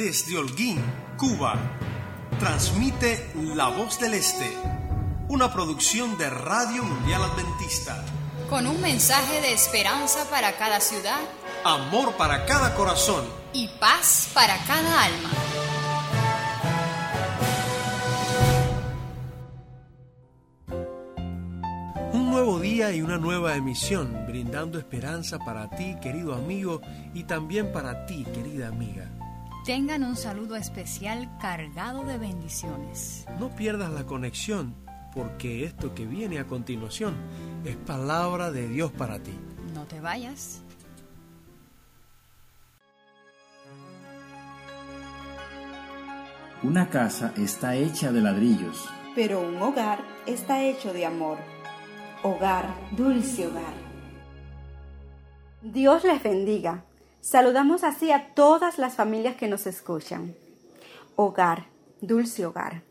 [0.00, 0.82] desde Holguín,
[1.18, 1.56] Cuba,
[2.38, 4.50] transmite La Voz del Este,
[5.28, 8.02] una producción de Radio Mundial Adventista.
[8.48, 11.20] Con un mensaje de esperanza para cada ciudad,
[11.64, 15.30] amor para cada corazón y paz para cada alma.
[22.14, 26.80] Un nuevo día y una nueva emisión, brindando esperanza para ti, querido amigo,
[27.12, 29.10] y también para ti, querida amiga.
[29.64, 33.26] Tengan un saludo especial cargado de bendiciones.
[33.38, 34.74] No pierdas la conexión,
[35.14, 37.14] porque esto que viene a continuación
[37.66, 39.34] es palabra de Dios para ti.
[39.74, 40.62] No te vayas.
[46.62, 48.88] Una casa está hecha de ladrillos.
[49.14, 51.36] Pero un hogar está hecho de amor.
[52.22, 53.74] Hogar, dulce hogar.
[55.60, 56.84] Dios les bendiga.
[57.22, 60.34] Saludamos así a todas las familias que nos escuchan.
[61.16, 61.66] Hogar,
[62.00, 62.82] dulce hogar.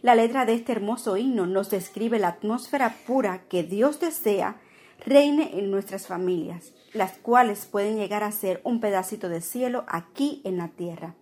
[0.00, 4.56] La letra de este hermoso himno nos describe la atmósfera pura que Dios desea
[5.04, 10.40] reine en nuestras familias, las cuales pueden llegar a ser un pedacito de cielo aquí
[10.44, 11.14] en la tierra.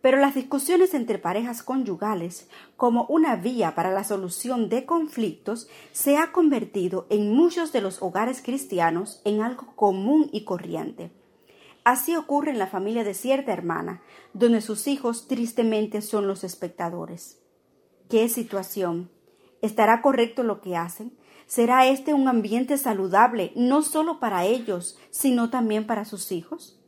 [0.00, 6.16] Pero las discusiones entre parejas conyugales, como una vía para la solución de conflictos, se
[6.16, 11.10] ha convertido en muchos de los hogares cristianos en algo común y corriente.
[11.86, 17.40] Así ocurre en la familia de cierta hermana, donde sus hijos tristemente son los espectadores.
[18.10, 19.08] ¿Qué situación?
[19.62, 21.16] ¿Estará correcto lo que hacen?
[21.46, 26.82] ¿Será este un ambiente saludable no solo para ellos, sino también para sus hijos?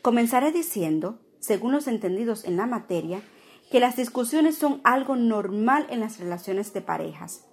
[0.00, 3.20] Comenzaré diciendo, según los entendidos en la materia,
[3.70, 7.44] que las discusiones son algo normal en las relaciones de parejas.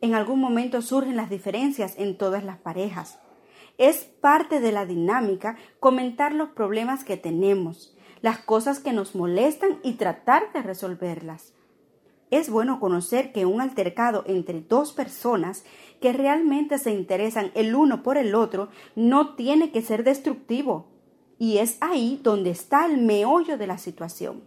[0.00, 3.18] En algún momento surgen las diferencias en todas las parejas.
[3.78, 9.78] Es parte de la dinámica comentar los problemas que tenemos, las cosas que nos molestan
[9.84, 11.54] y tratar de resolverlas.
[12.30, 15.64] Es bueno conocer que un altercado entre dos personas
[16.00, 20.88] que realmente se interesan el uno por el otro no tiene que ser destructivo.
[21.38, 24.42] Y es ahí donde está el meollo de la situación.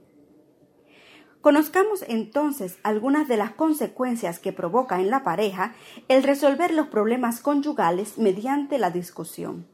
[1.41, 5.73] Conozcamos entonces algunas de las consecuencias que provoca en la pareja
[6.07, 9.65] el resolver los problemas conyugales mediante la discusión.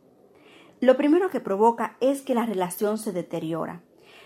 [0.79, 3.81] Lo primero que provoca es que la relación se deteriora.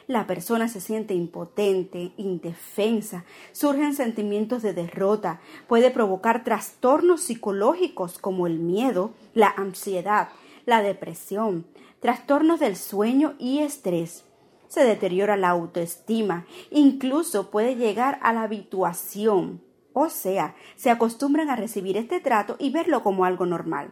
[0.06, 8.46] La persona se siente impotente, indefensa, surgen sentimientos de derrota, puede provocar trastornos psicológicos como
[8.46, 10.30] el miedo, la ansiedad,
[10.68, 11.66] la depresión,
[12.02, 14.26] trastornos del sueño y estrés
[14.72, 19.62] se deteriora la autoestima, incluso puede llegar a la habituación,
[19.92, 23.92] o sea, se acostumbran a recibir este trato y verlo como algo normal.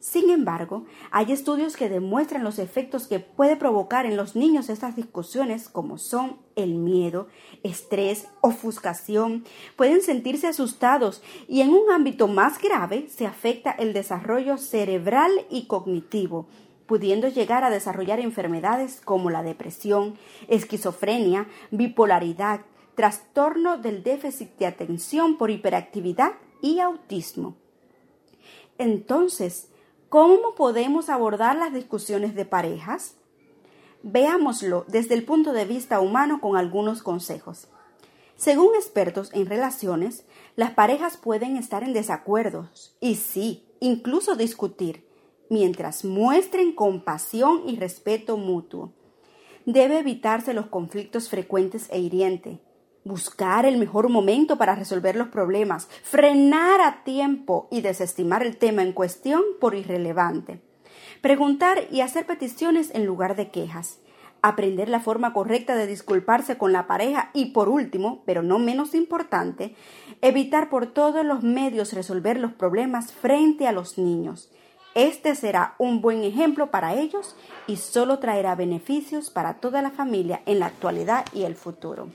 [0.00, 4.96] Sin embargo, hay estudios que demuestran los efectos que puede provocar en los niños estas
[4.96, 7.28] discusiones, como son el miedo,
[7.62, 9.44] estrés, ofuscación,
[9.76, 15.68] pueden sentirse asustados y en un ámbito más grave se afecta el desarrollo cerebral y
[15.68, 16.48] cognitivo,
[16.86, 20.16] pudiendo llegar a desarrollar enfermedades como la depresión,
[20.48, 22.62] esquizofrenia, bipolaridad,
[22.94, 27.56] trastorno del déficit de atención por hiperactividad y autismo.
[28.78, 29.68] Entonces,
[30.08, 33.16] ¿cómo podemos abordar las discusiones de parejas?
[34.02, 37.68] Veámoslo desde el punto de vista humano con algunos consejos.
[38.36, 40.24] Según expertos en relaciones,
[40.56, 45.06] las parejas pueden estar en desacuerdos y sí, incluso discutir,
[45.50, 48.92] mientras muestren compasión y respeto mutuo.
[49.66, 52.58] Debe evitarse los conflictos frecuentes e hirientes,
[53.04, 58.82] buscar el mejor momento para resolver los problemas, frenar a tiempo y desestimar el tema
[58.82, 60.60] en cuestión por irrelevante,
[61.20, 63.98] preguntar y hacer peticiones en lugar de quejas,
[64.42, 68.94] aprender la forma correcta de disculparse con la pareja y por último, pero no menos
[68.94, 69.74] importante,
[70.20, 74.50] evitar por todos los medios resolver los problemas frente a los niños,
[74.94, 77.34] este será un buen ejemplo para ellos
[77.66, 82.08] y solo traerá beneficios para toda la familia en la actualidad y el futuro.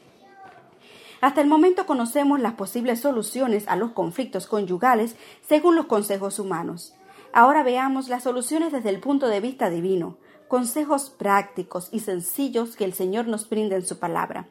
[1.19, 6.93] Hasta el momento conocemos las posibles soluciones a los conflictos conyugales según los consejos humanos.
[7.33, 12.85] Ahora veamos las soluciones desde el punto de vista divino, consejos prácticos y sencillos que
[12.85, 14.47] el Señor nos brinda en su palabra.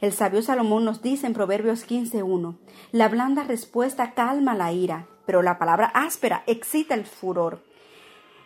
[0.00, 2.56] El sabio Salomón nos dice en Proverbios 15.1,
[2.92, 7.60] la blanda respuesta calma la ira, pero la palabra áspera excita el furor.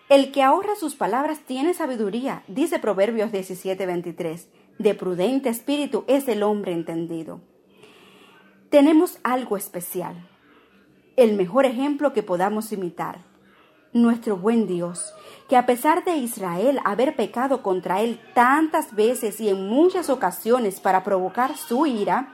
[0.09, 4.49] El que ahorra sus palabras tiene sabiduría, dice Proverbios 17:23.
[4.79, 7.41] De prudente espíritu es el hombre entendido.
[8.71, 10.29] Tenemos algo especial,
[11.17, 13.29] el mejor ejemplo que podamos imitar.
[13.93, 15.13] nuestro buen Dios,
[15.49, 20.79] que a pesar de Israel haber pecado contra él tantas veces y en muchas ocasiones
[20.79, 22.33] para provocar su ira,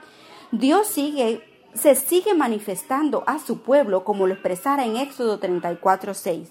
[0.51, 1.41] Dios sigue,
[1.77, 6.47] se sigue manifestando a su pueblo como lo expresara en Éxodo 34:6.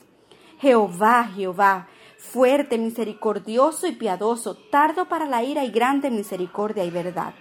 [0.59, 1.89] Jehová, Jehová,
[2.19, 7.35] fuerte, misericordioso y piadoso, tardo para la ira y grande misericordia y verdad.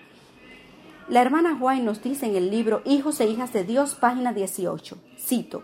[1.08, 4.98] La hermana White nos dice en el libro Hijos e Hijas de Dios, página 18,
[5.20, 5.64] cito,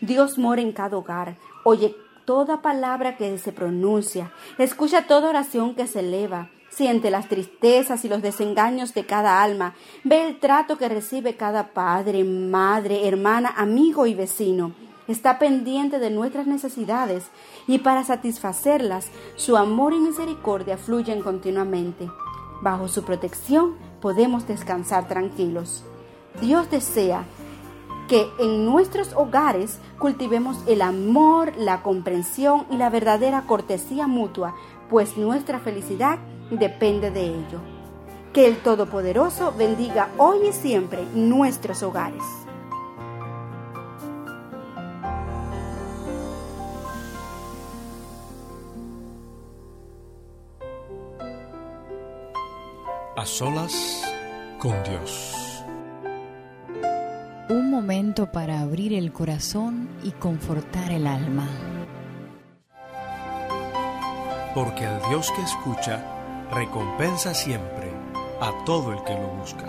[0.00, 1.94] Dios mora en cada hogar, oye
[2.24, 8.08] toda palabra que se pronuncia, escucha toda oración que se eleva, siente las tristezas y
[8.08, 14.06] los desengaños de cada alma, ve el trato que recibe cada padre, madre, hermana, amigo
[14.06, 14.72] y vecino.
[15.08, 17.24] Está pendiente de nuestras necesidades
[17.66, 22.08] y para satisfacerlas su amor y misericordia fluyen continuamente.
[22.62, 25.82] Bajo su protección podemos descansar tranquilos.
[26.40, 27.24] Dios desea
[28.08, 34.54] que en nuestros hogares cultivemos el amor, la comprensión y la verdadera cortesía mutua,
[34.88, 36.18] pues nuestra felicidad
[36.50, 37.60] depende de ello.
[38.32, 42.22] Que el Todopoderoso bendiga hoy y siempre nuestros hogares.
[53.16, 54.04] A solas
[54.58, 55.64] con Dios.
[57.48, 61.48] Un momento para abrir el corazón y confortar el alma.
[64.54, 66.02] Porque el Dios que escucha
[66.50, 67.92] recompensa siempre
[68.40, 69.66] a todo el que lo busca.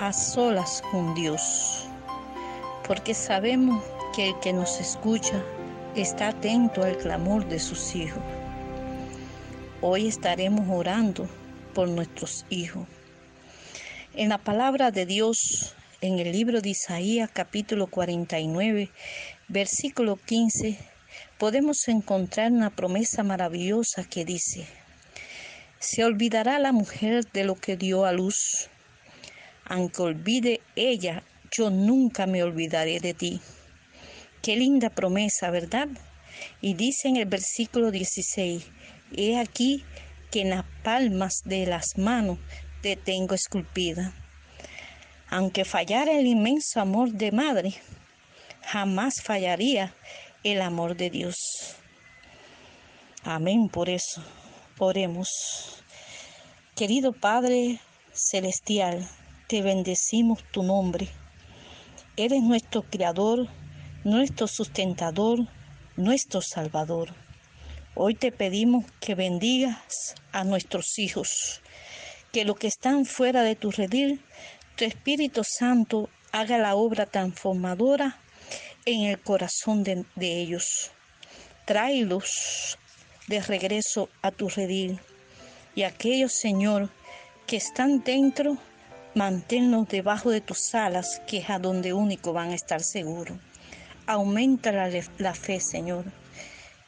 [0.00, 1.86] A solas con Dios,
[2.88, 3.84] porque sabemos
[4.14, 5.40] que el que nos escucha
[5.94, 8.22] está atento al clamor de sus hijos.
[9.80, 11.28] Hoy estaremos orando
[11.74, 12.86] por nuestros hijos.
[14.14, 18.90] En la palabra de Dios, en el libro de Isaías capítulo 49,
[19.48, 20.76] versículo 15,
[21.38, 24.66] podemos encontrar una promesa maravillosa que dice,
[25.78, 28.68] se olvidará la mujer de lo que dio a luz,
[29.64, 33.40] aunque olvide ella, yo nunca me olvidaré de ti.
[34.42, 35.88] Qué linda promesa, ¿verdad?
[36.60, 38.64] Y dice en el versículo 16,
[39.16, 39.84] he aquí
[40.32, 42.38] que en las palmas de las manos
[42.80, 44.12] te tengo esculpida.
[45.28, 47.74] Aunque fallara el inmenso amor de madre,
[48.62, 49.94] jamás fallaría
[50.42, 51.76] el amor de Dios.
[53.22, 54.24] Amén por eso.
[54.78, 55.84] Oremos.
[56.74, 57.78] Querido Padre
[58.12, 59.06] Celestial,
[59.48, 61.08] te bendecimos tu nombre.
[62.16, 63.48] Eres nuestro Creador,
[64.02, 65.46] nuestro sustentador,
[65.96, 67.14] nuestro Salvador.
[67.94, 71.60] Hoy te pedimos que bendigas a nuestros hijos,
[72.32, 74.22] que los que están fuera de tu redil,
[74.76, 78.18] tu Espíritu Santo haga la obra transformadora
[78.86, 80.90] en el corazón de, ellos.
[81.66, 82.78] Tráelos
[83.28, 84.98] de regreso a tu redil.
[85.74, 86.88] Y aquellos, Señor,
[87.46, 88.56] que están dentro,
[89.14, 93.36] manténlos debajo de tus alas, que es a donde único van a estar seguros.
[94.06, 96.06] Aumenta la fe, Señor.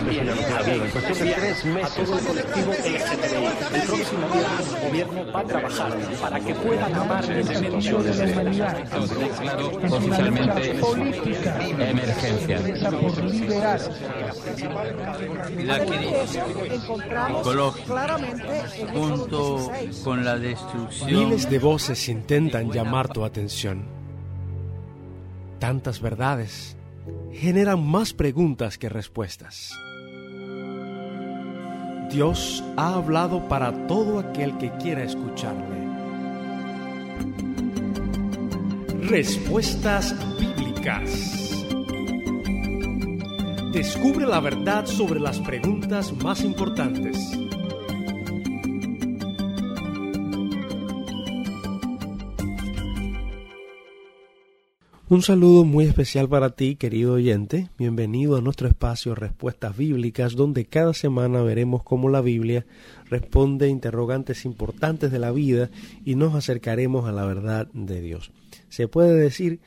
[0.00, 0.74] Lo sabía.
[0.74, 3.46] En cuestión de tres meses, todo el colectivo LGTBI.
[3.74, 8.32] El próximo día el gobierno va a trabajar para que puedan amar las situaciones de
[8.32, 8.76] humanidad.
[9.18, 10.80] Declaró oficialmente
[11.90, 12.60] emergencia.
[15.64, 16.40] La crisis
[17.40, 18.18] ecológica,
[18.92, 19.70] junto
[20.04, 21.10] con la destrucción.
[21.10, 23.86] Miles de voces intentan llamar tu atención.
[25.58, 26.76] Tantas verdades
[27.32, 29.72] generan más preguntas que respuestas.
[32.10, 35.78] Dios ha hablado para todo aquel que quiera escucharle.
[39.02, 41.66] Respuestas bíblicas.
[43.72, 47.38] Descubre la verdad sobre las preguntas más importantes.
[55.10, 57.70] Un saludo muy especial para ti, querido oyente.
[57.78, 62.66] Bienvenido a nuestro espacio Respuestas Bíblicas, donde cada semana veremos cómo la Biblia
[63.06, 65.70] responde a interrogantes importantes de la vida
[66.04, 68.32] y nos acercaremos a la verdad de Dios.
[68.68, 69.60] Se puede decir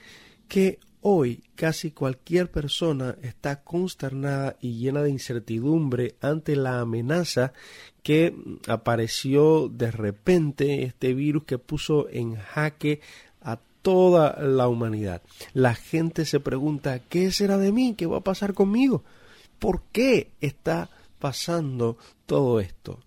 [0.48, 7.54] que Hoy casi cualquier persona está consternada y llena de incertidumbre ante la amenaza
[8.04, 8.36] que
[8.68, 13.02] apareció de repente este virus que puso en jaque
[13.82, 15.22] toda la humanidad.
[15.54, 17.96] La gente se pregunta ¿qué será de mí?
[17.96, 19.04] ¿Qué va a pasar conmigo?
[19.60, 23.00] ¿Por qué está pasando todo esto?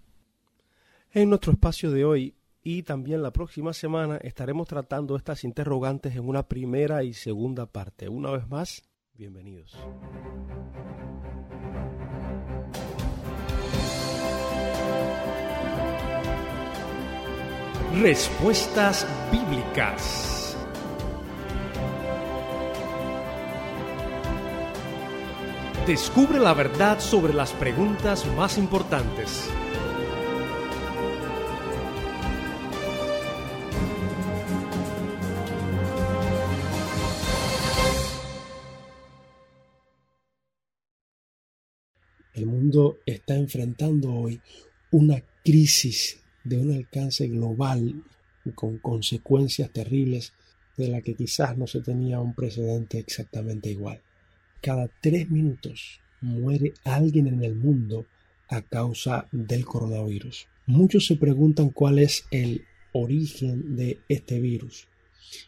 [1.13, 6.27] En nuestro espacio de hoy y también la próxima semana estaremos tratando estas interrogantes en
[6.27, 8.09] una primera y segunda parte.
[8.09, 8.83] Una vez más,
[9.15, 9.77] bienvenidos.
[18.01, 20.34] Respuestas bíblicas.
[25.87, 29.51] Descubre la verdad sobre las preguntas más importantes.
[42.33, 44.41] El mundo está enfrentando hoy
[44.91, 48.03] una crisis de un alcance global
[48.55, 50.33] con consecuencias terribles
[50.79, 54.01] de la que quizás no se tenía un precedente exactamente igual.
[54.65, 58.07] Cada tres minutos muere alguien en el mundo
[58.49, 60.47] a causa del coronavirus.
[60.65, 64.89] Muchos se preguntan cuál es el origen de este virus.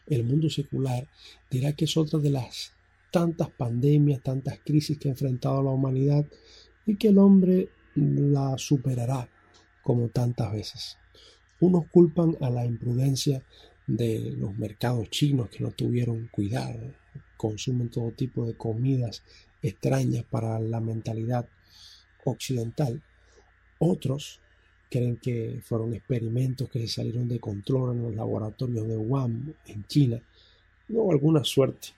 [0.06, 1.08] El mundo secular
[1.50, 2.75] dirá que es otra de las
[3.11, 6.26] tantas pandemias, tantas crisis que ha enfrentado la humanidad
[6.85, 9.30] y que el hombre la superará
[9.82, 10.99] como tantas veces.
[11.58, 13.42] Unos culpan a la imprudencia
[13.87, 16.92] de los mercados chinos que no tuvieron cuidado,
[17.37, 19.23] consumen todo tipo de comidas
[19.62, 21.49] extrañas para la mentalidad
[22.25, 23.02] occidental.
[23.78, 24.40] Otros
[24.90, 29.87] creen que fueron experimentos que se salieron de control en los laboratorios de Wuhan en
[29.87, 30.23] China,
[30.95, 31.88] o alguna suerte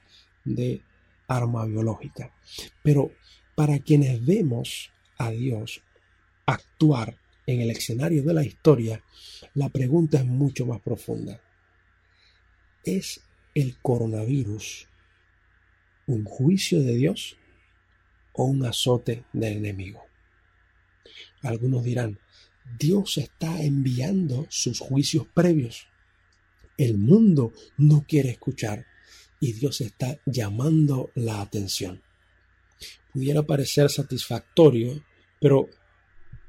[0.44, 0.80] de
[1.26, 2.32] arma biológica.
[2.82, 3.12] Pero
[3.54, 5.82] para quienes vemos a Dios
[6.46, 7.16] actuar
[7.46, 9.02] en el escenario de la historia,
[9.54, 11.40] la pregunta es mucho más profunda.
[12.84, 13.20] ¿Es
[13.54, 14.88] el coronavirus
[16.08, 17.36] un juicio de Dios
[18.32, 20.02] o un azote del enemigo?
[21.42, 22.18] Algunos dirán,
[22.80, 25.86] Dios está enviando sus juicios previos.
[26.76, 28.86] El mundo no quiere escuchar
[29.40, 32.02] y Dios está llamando la atención
[33.18, 35.04] pudiera parecer satisfactorio,
[35.40, 35.68] pero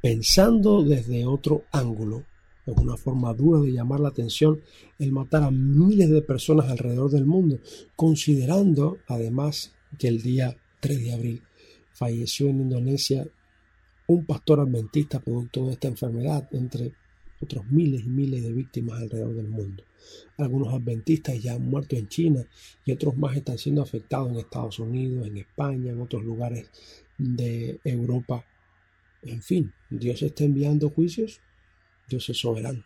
[0.01, 2.25] pensando desde otro ángulo,
[2.71, 4.61] es una forma dura de llamar la atención
[4.97, 7.59] el matar a miles de personas alrededor del mundo,
[7.95, 11.41] considerando además que el día 3 de abril
[11.93, 13.27] falleció en Indonesia
[14.07, 16.93] un pastor adventista producto de esta enfermedad, entre
[17.41, 19.83] otros miles y miles de víctimas alrededor del mundo.
[20.37, 22.45] Algunos adventistas ya han muerto en China
[22.85, 26.69] y otros más están siendo afectados en Estados Unidos, en España, en otros lugares
[27.17, 28.45] de Europa.
[29.21, 31.41] En fin, Dios está enviando juicios,
[32.09, 32.83] Dios es soberano.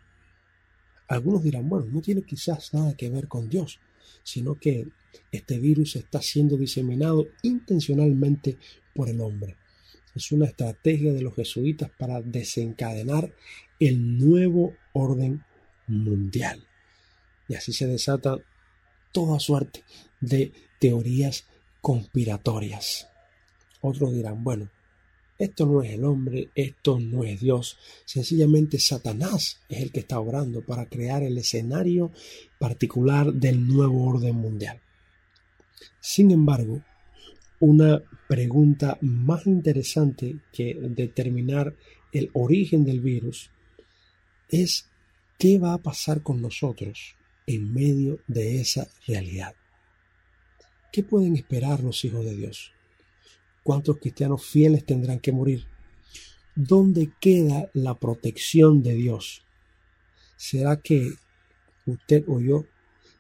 [1.08, 3.80] Algunos dirán, bueno, no tiene quizás nada que ver con Dios,
[4.24, 4.88] sino que
[5.32, 8.58] este virus está siendo diseminado intencionalmente
[8.94, 9.58] por el hombre.
[10.16, 13.34] Es una estrategia de los jesuitas para desencadenar
[13.80, 15.44] el nuevo orden
[15.88, 16.68] mundial.
[17.48, 18.38] Y así se desata
[19.12, 19.84] toda suerte
[20.22, 21.46] de teorías
[21.82, 23.10] conspiratorias.
[23.82, 24.70] Otros dirán, bueno,
[25.44, 30.20] esto no es el hombre, esto no es Dios, sencillamente Satanás es el que está
[30.20, 32.12] obrando para crear el escenario
[32.60, 34.82] particular del nuevo orden mundial.
[36.00, 36.82] Sin embargo,
[37.60, 41.76] una pregunta más interesante que determinar
[42.12, 43.52] el origen del virus
[44.50, 44.90] es
[45.38, 47.16] qué va a pasar con nosotros
[47.48, 49.56] en medio de esa realidad.
[50.92, 52.72] ¿Qué pueden esperar los hijos de Dios?
[53.64, 55.66] ¿Cuántos cristianos fieles tendrán que morir?
[56.56, 59.44] ¿Dónde queda la protección de Dios?
[60.36, 61.14] ¿Será que
[61.86, 62.66] usted o yo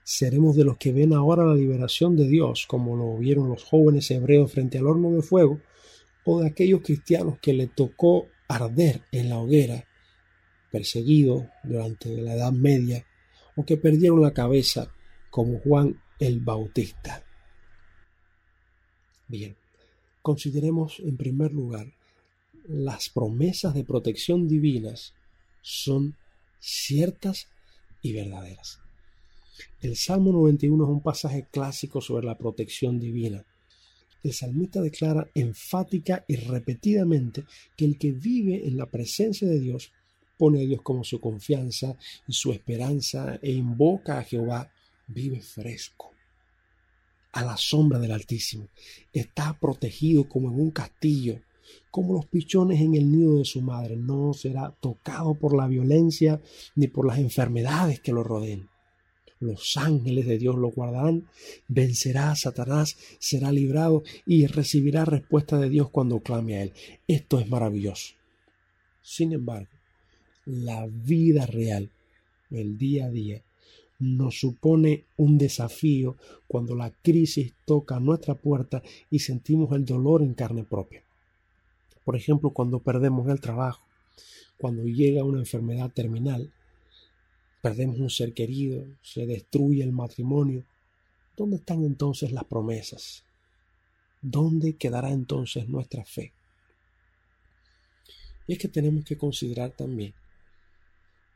[0.04, 4.12] seremos de los que ven ahora la liberación de Dios, como lo vieron los jóvenes
[4.12, 5.62] hebreos frente al horno de fuego,
[6.26, 9.86] o de aquellos cristianos que le tocó arder en la hoguera,
[10.72, 13.06] perseguidos durante la Edad Media
[13.56, 14.92] o que perdieron la cabeza
[15.30, 17.24] como Juan el Bautista.
[19.28, 19.56] Bien,
[20.24, 21.94] consideremos en primer lugar
[22.68, 25.14] las promesas de protección divinas
[25.62, 26.16] son
[26.60, 27.48] ciertas
[28.02, 28.80] y verdaderas.
[29.82, 33.46] El Salmo 91 es un pasaje clásico sobre la protección divina.
[34.24, 37.44] El salmista declara enfática y repetidamente
[37.76, 39.92] que el que vive en la presencia de Dios
[40.38, 44.72] pone a Dios como su confianza y su esperanza e invoca a Jehová,
[45.08, 46.13] vive fresco.
[47.34, 48.70] A la sombra del Altísimo.
[49.12, 51.42] Está protegido como en un castillo,
[51.92, 53.98] como los pichones en el nido de su madre.
[53.98, 56.42] No será tocado por la violencia
[56.76, 58.70] ni por las enfermedades que lo rodeen.
[59.40, 61.28] Los ángeles de Dios lo guardarán,
[61.68, 66.74] vencerá a Satanás, será librado y recibirá respuesta de Dios cuando clame a él.
[67.08, 68.14] Esto es maravilloso.
[69.02, 69.68] Sin embargo,
[70.46, 71.92] la vida real,
[72.52, 73.44] el día a día,
[74.04, 76.18] nos supone un desafío
[76.48, 81.04] cuando la crisis toca nuestra puerta y sentimos el dolor en carne propia.
[82.04, 83.88] Por ejemplo, cuando perdemos el trabajo,
[84.58, 86.52] cuando llega una enfermedad terminal,
[87.62, 90.66] perdemos un ser querido, se destruye el matrimonio.
[91.38, 93.24] ¿Dónde están entonces las promesas?
[94.22, 96.34] ¿Dónde quedará entonces nuestra fe?
[98.48, 100.14] Y es que tenemos que considerar también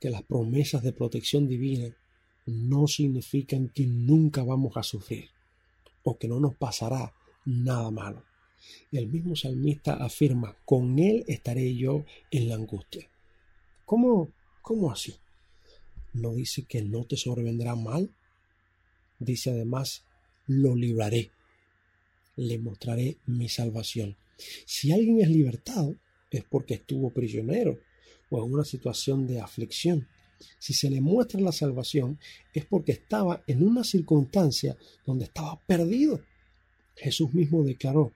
[0.02, 1.96] que las promesas de protección divina
[2.48, 5.30] no significan que nunca vamos a sufrir
[6.04, 7.14] o que no nos pasará
[7.46, 8.24] nada malo.
[8.92, 13.10] El mismo salmista afirma, con él estaré yo en la angustia.
[13.86, 15.16] ¿Cómo, cómo así?
[16.14, 18.10] ¿No dice que no te sobrevendrá mal?
[19.20, 20.06] Dice además,
[20.48, 21.32] lo libraré,
[22.36, 24.18] le mostraré mi salvación.
[24.66, 25.96] Si alguien es libertado,
[26.32, 27.80] es porque estuvo prisionero
[28.30, 30.08] o en una situación de aflicción.
[30.60, 32.20] Si se le muestra la salvación
[32.54, 36.24] es porque estaba en una circunstancia donde estaba perdido.
[36.96, 38.14] Jesús mismo declaró,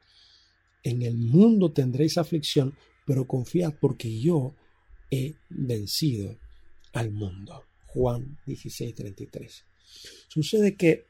[0.83, 2.75] en el mundo tendréis aflicción,
[3.05, 4.55] pero confiad porque yo
[5.11, 6.37] he vencido
[6.93, 7.63] al mundo.
[7.87, 9.65] Juan 16:33.
[10.27, 11.05] Sucede que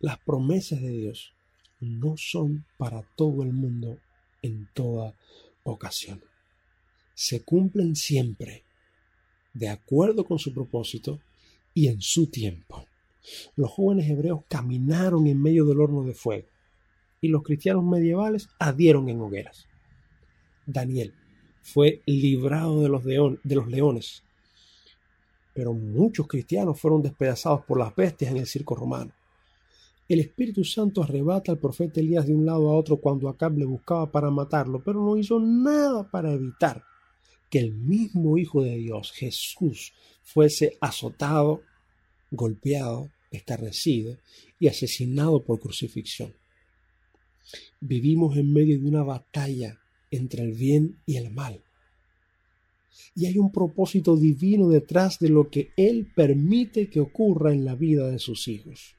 [0.00, 1.32] las promesas de Dios
[1.80, 3.98] no son para todo el mundo
[4.42, 5.14] en toda
[5.64, 6.22] ocasión.
[7.14, 8.64] Se cumplen siempre
[9.52, 11.20] de acuerdo con su propósito
[11.74, 12.86] y en su tiempo.
[13.56, 16.48] Los jóvenes hebreos caminaron en medio del horno de fuego
[17.20, 19.66] y los cristianos medievales adhieron en hogueras.
[20.66, 21.14] Daniel
[21.62, 24.22] fue librado de los, de los leones,
[25.52, 29.12] pero muchos cristianos fueron despedazados por las bestias en el circo romano.
[30.08, 33.66] El Espíritu Santo arrebata al profeta Elías de un lado a otro cuando Acab le
[33.66, 36.82] buscaba para matarlo, pero no hizo nada para evitar
[37.50, 41.62] que el mismo Hijo de Dios, Jesús, fuese azotado,
[42.30, 44.18] golpeado, escarnecido
[44.58, 46.34] y asesinado por crucifixión.
[47.80, 49.78] Vivimos en medio de una batalla
[50.10, 51.62] entre el bien y el mal.
[53.14, 57.74] Y hay un propósito divino detrás de lo que Él permite que ocurra en la
[57.74, 58.94] vida de sus hijos.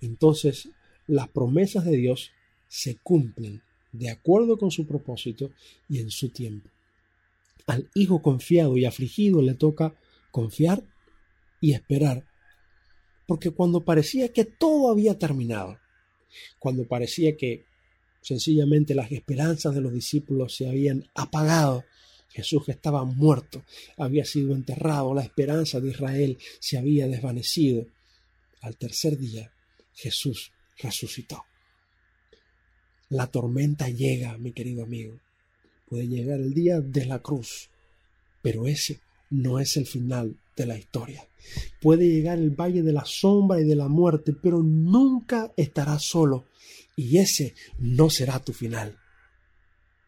[0.00, 0.68] Entonces,
[1.06, 2.30] las promesas de Dios
[2.68, 5.50] se cumplen de acuerdo con su propósito
[5.88, 6.70] y en su tiempo.
[7.66, 9.94] Al hijo confiado y afligido le toca
[10.30, 10.82] confiar
[11.60, 12.26] y esperar,
[13.26, 15.78] porque cuando parecía que todo había terminado,
[16.58, 17.64] cuando parecía que
[18.20, 21.84] sencillamente las esperanzas de los discípulos se habían apagado,
[22.30, 23.62] Jesús estaba muerto,
[23.96, 27.86] había sido enterrado, la esperanza de Israel se había desvanecido.
[28.62, 29.52] Al tercer día,
[29.94, 31.44] Jesús resucitó.
[33.10, 35.20] La tormenta llega, mi querido amigo
[35.92, 37.68] puede llegar el día de la cruz,
[38.40, 41.28] pero ese no es el final de la historia.
[41.82, 46.46] Puede llegar el valle de la sombra y de la muerte, pero nunca estarás solo,
[46.96, 48.96] y ese no será tu final.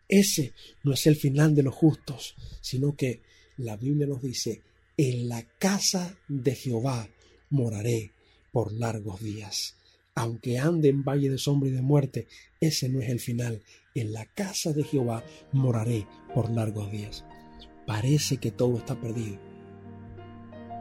[0.09, 3.21] Ese no es el final de los justos, sino que
[3.59, 4.63] la Biblia nos dice,
[4.97, 7.11] en la casa de Jehová
[7.51, 8.13] moraré
[8.53, 9.75] por largos días.
[10.15, 12.29] Aunque ande en valle de sombra y de muerte,
[12.61, 13.63] ese no es el final,
[13.95, 17.25] en la casa de Jehová moraré por largos días.
[17.87, 19.39] Parece que todo está perdido.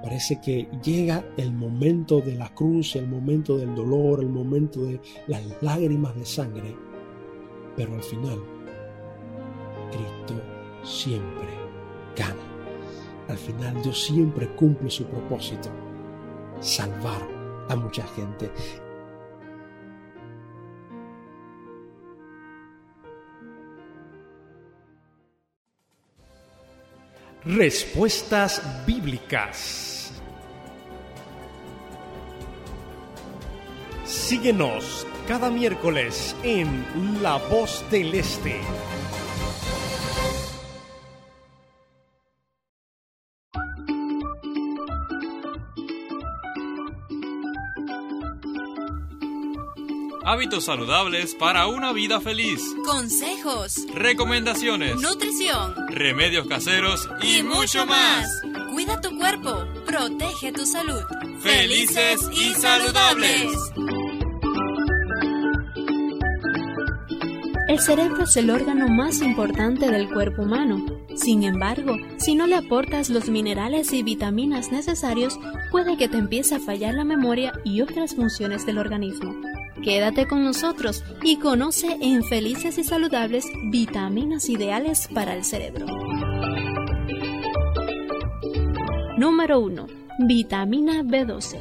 [0.03, 4.99] Parece que llega el momento de la cruz, el momento del dolor, el momento de
[5.27, 6.75] las lágrimas de sangre.
[7.75, 8.39] Pero al final,
[9.91, 10.41] Cristo
[10.83, 11.47] siempre
[12.15, 12.35] gana.
[13.29, 15.69] Al final Dios siempre cumple su propósito,
[16.59, 17.21] salvar
[17.69, 18.51] a mucha gente.
[27.45, 30.13] Respuestas bíblicas.
[34.05, 36.85] Síguenos cada miércoles en
[37.21, 38.61] La Voz del Este.
[50.33, 52.59] Hábitos saludables para una vida feliz.
[52.87, 53.85] Consejos.
[53.93, 54.99] Recomendaciones.
[54.99, 55.75] Nutrición.
[55.89, 58.41] Remedios caseros y, mucho más.
[58.71, 59.63] Cuida tu cuerpo.
[59.85, 61.03] Protege tu salud.
[61.39, 63.51] Felices y saludables.
[67.67, 70.83] El cerebro es el órgano más importante del cuerpo humano.
[71.15, 76.55] Sin embargo, si no le aportas los minerales y vitaminas necesarios, puede que te empiece
[76.55, 79.35] a fallar la memoria y otras funciones del organismo.
[79.83, 85.85] Quédate con nosotros y conoce en Felices y Saludables vitaminas ideales para el cerebro.
[89.17, 89.87] Número 1.
[90.19, 91.59] Vitamina B12.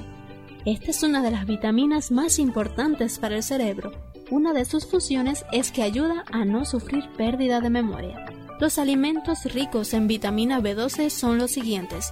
[0.65, 3.93] Esta es una de las vitaminas más importantes para el cerebro
[4.33, 8.25] una de sus funciones es que ayuda a no sufrir pérdida de memoria.
[8.61, 12.11] Los alimentos ricos en vitamina B12 son los siguientes: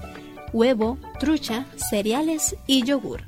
[0.52, 3.22] huevo, trucha, cereales y yogur.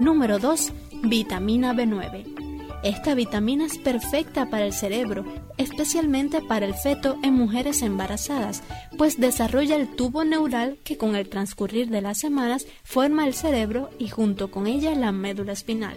[0.00, 0.72] Número 2.
[1.04, 2.80] Vitamina B9.
[2.84, 5.24] Esta vitamina es perfecta para el cerebro,
[5.56, 8.62] especialmente para el feto en mujeres embarazadas,
[8.96, 13.90] pues desarrolla el tubo neural que con el transcurrir de las semanas forma el cerebro
[13.98, 15.96] y junto con ella la médula espinal.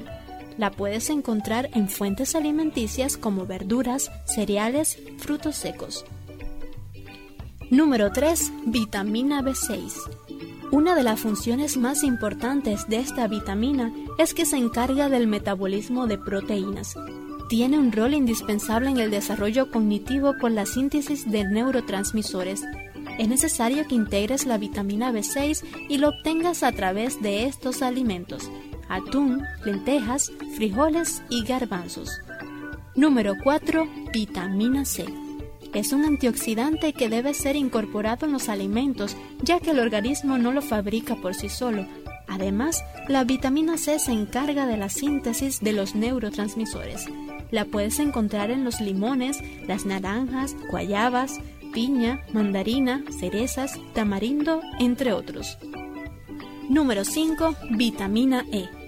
[0.57, 6.05] La puedes encontrar en fuentes alimenticias como verduras, cereales, frutos secos.
[7.69, 8.51] Número 3.
[8.67, 10.54] Vitamina B6.
[10.71, 16.07] Una de las funciones más importantes de esta vitamina es que se encarga del metabolismo
[16.07, 16.95] de proteínas.
[17.49, 22.63] Tiene un rol indispensable en el desarrollo cognitivo con la síntesis de neurotransmisores.
[23.19, 28.49] Es necesario que integres la vitamina B6 y lo obtengas a través de estos alimentos
[28.89, 32.09] atún, lentejas, frijoles y garbanzos.
[32.95, 33.87] Número 4.
[34.13, 35.05] Vitamina C.
[35.75, 40.53] Es un antioxidante que debe ser incorporado en los alimentos, ya que el organismo no
[40.53, 41.85] lo fabrica por sí solo.
[42.27, 47.07] Además, la vitamina C se encarga de la síntesis de los neurotransmisores.
[47.51, 51.39] La puedes encontrar en los limones, las naranjas, guayabas,
[51.73, 55.57] piña, mandarina, cerezas, tamarindo, entre otros.
[56.69, 57.53] Número 5.
[57.71, 58.84] Vitamina E.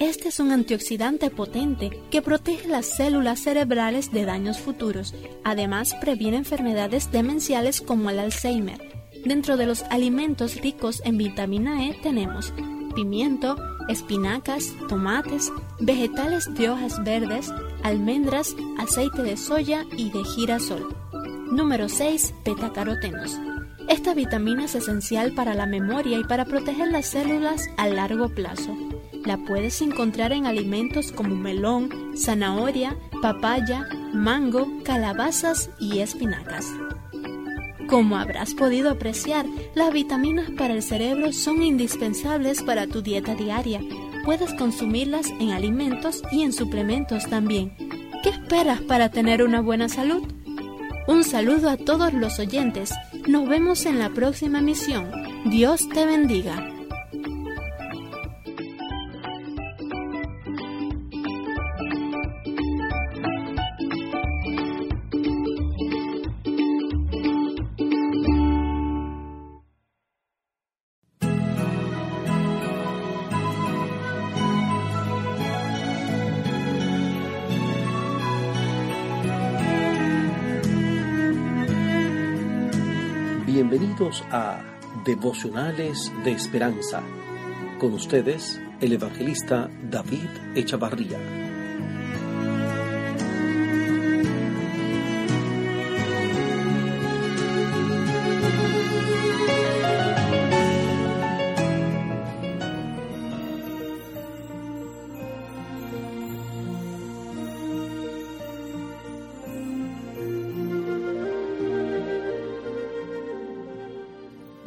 [0.00, 5.14] Este es un antioxidante potente que protege las células cerebrales de daños futuros.
[5.44, 8.80] Además, previene enfermedades demenciales como el Alzheimer.
[9.26, 12.54] Dentro de los alimentos ricos en vitamina E tenemos
[12.94, 13.56] pimiento,
[13.90, 20.96] espinacas, tomates, vegetales de hojas verdes, almendras, aceite de soya y de girasol.
[21.52, 22.36] Número 6.
[22.42, 23.38] Betacarotenos.
[23.86, 28.74] Esta vitamina es esencial para la memoria y para proteger las células a largo plazo.
[29.24, 36.66] La puedes encontrar en alimentos como melón, zanahoria, papaya, mango, calabazas y espinacas.
[37.86, 43.80] Como habrás podido apreciar, las vitaminas para el cerebro son indispensables para tu dieta diaria.
[44.24, 47.74] Puedes consumirlas en alimentos y en suplementos también.
[48.22, 50.22] ¿Qué esperas para tener una buena salud?
[51.08, 52.94] Un saludo a todos los oyentes.
[53.26, 55.10] Nos vemos en la próxima misión.
[55.46, 56.69] Dios te bendiga.
[84.30, 84.62] A
[85.04, 87.02] Devocionales de Esperanza.
[87.78, 91.39] Con ustedes, el evangelista David Echavarría.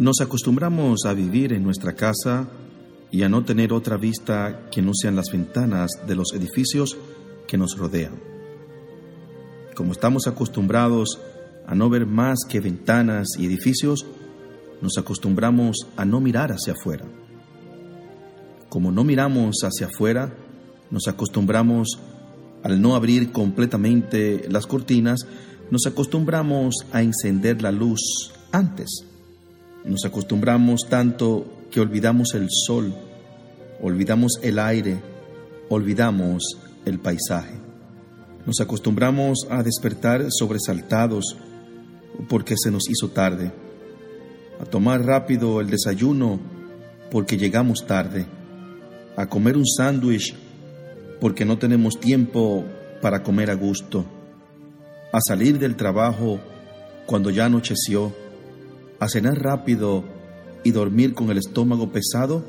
[0.03, 2.49] Nos acostumbramos a vivir en nuestra casa
[3.09, 6.97] y a no tener otra vista que no sean las ventanas de los edificios
[7.47, 8.19] que nos rodean.
[9.77, 11.21] Como estamos acostumbrados
[11.65, 14.05] a no ver más que ventanas y edificios,
[14.81, 17.05] nos acostumbramos a no mirar hacia afuera.
[18.67, 20.33] Como no miramos hacia afuera,
[20.91, 21.97] nos acostumbramos
[22.61, 25.21] al no abrir completamente las cortinas,
[25.71, 29.12] nos acostumbramos a encender la luz antes
[29.85, 32.93] nos acostumbramos tanto que olvidamos el sol,
[33.81, 35.01] olvidamos el aire,
[35.69, 36.43] olvidamos
[36.85, 37.55] el paisaje.
[38.45, 41.37] Nos acostumbramos a despertar sobresaltados
[42.29, 43.51] porque se nos hizo tarde,
[44.59, 46.39] a tomar rápido el desayuno
[47.11, 48.25] porque llegamos tarde,
[49.15, 50.35] a comer un sándwich
[51.19, 52.65] porque no tenemos tiempo
[53.01, 54.05] para comer a gusto,
[55.11, 56.39] a salir del trabajo
[57.05, 58.13] cuando ya anocheció,
[59.03, 60.05] a cenar rápido
[60.63, 62.45] y dormir con el estómago pesado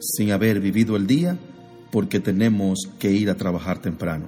[0.00, 1.38] sin haber vivido el día
[1.92, 4.26] porque tenemos que ir a trabajar temprano.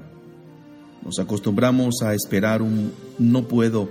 [1.04, 3.88] Nos acostumbramos a esperar un no puedo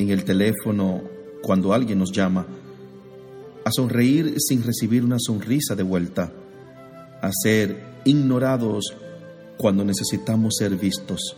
[0.00, 1.02] en el teléfono
[1.40, 2.46] cuando alguien nos llama,
[3.64, 6.32] a sonreír sin recibir una sonrisa de vuelta,
[7.22, 8.92] a ser ignorados
[9.56, 11.36] cuando necesitamos ser vistos.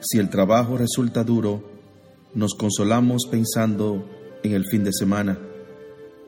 [0.00, 1.62] Si el trabajo resulta duro,
[2.34, 5.38] nos consolamos pensando en el fin de semana.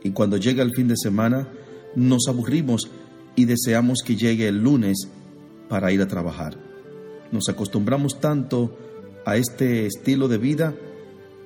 [0.03, 1.49] Y cuando llega el fin de semana,
[1.95, 2.91] nos aburrimos
[3.37, 5.09] y deseamos que llegue el lunes
[5.69, 6.57] para ir a trabajar.
[7.31, 8.77] Nos acostumbramos tanto
[9.25, 10.75] a este estilo de vida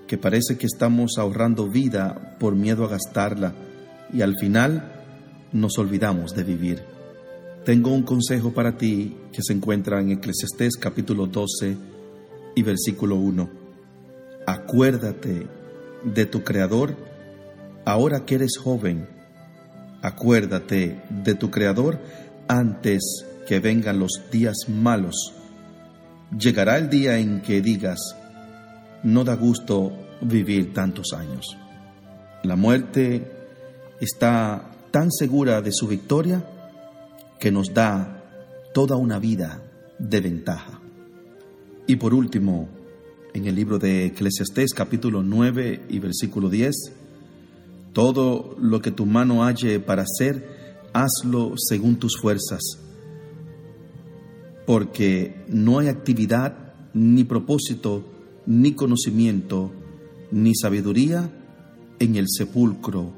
[0.07, 3.55] que parece que estamos ahorrando vida por miedo a gastarla
[4.13, 5.05] y al final
[5.53, 6.83] nos olvidamos de vivir.
[7.65, 11.77] Tengo un consejo para ti que se encuentra en Eclesiastés capítulo 12
[12.55, 13.51] y versículo 1.
[14.47, 15.60] Acuérdate
[16.05, 16.97] de tu Creador
[17.85, 19.09] ahora que eres joven.
[20.03, 21.99] Acuérdate de tu Creador
[22.49, 25.35] antes que vengan los días malos.
[26.39, 28.17] Llegará el día en que digas,
[29.03, 31.57] no da gusto vivir tantos años.
[32.43, 33.31] La muerte
[34.01, 36.45] está tan segura de su victoria
[37.39, 38.23] que nos da
[38.73, 39.63] toda una vida
[39.99, 40.81] de ventaja.
[41.87, 42.69] Y por último,
[43.33, 46.75] en el libro de Eclesiastés capítulo 9 y versículo 10,
[47.93, 52.61] todo lo que tu mano halle para hacer, hazlo según tus fuerzas,
[54.67, 58.05] porque no hay actividad, ni propósito,
[58.47, 59.71] ni conocimiento,
[60.31, 61.31] ni sabiduría
[61.99, 63.13] en el sepulcro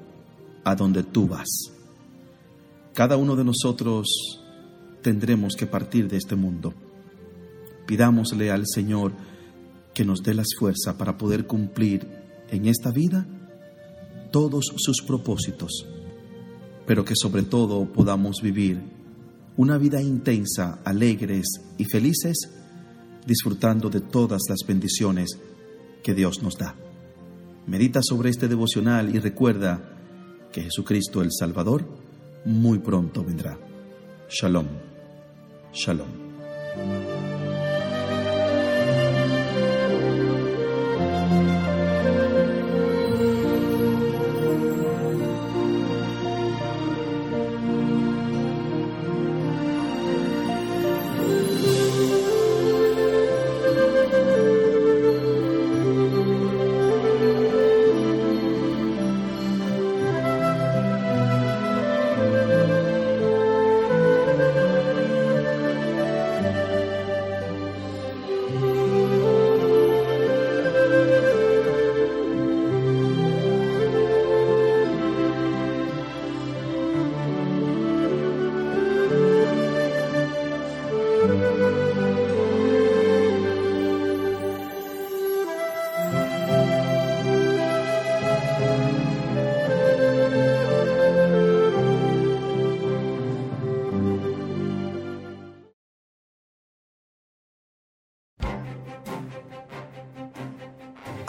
[0.65, 1.49] a donde tú vas.
[2.95, 4.07] Cada uno de nosotros
[5.01, 6.75] tendremos que partir de este mundo.
[7.87, 9.13] Pidámosle al Señor
[9.95, 12.07] que nos dé las fuerzas para poder cumplir
[12.51, 13.27] en esta vida
[14.31, 15.87] todos sus propósitos,
[16.87, 18.81] pero que sobre todo podamos vivir
[19.57, 21.47] una vida intensa, alegres
[21.79, 22.51] y felices,
[23.27, 25.39] disfrutando de todas las bendiciones
[26.03, 26.75] que Dios nos da.
[27.67, 29.93] Medita sobre este devocional y recuerda
[30.53, 31.87] que Jesucristo el Salvador
[32.45, 33.59] muy pronto vendrá.
[34.29, 34.67] Shalom.
[35.73, 37.52] Shalom.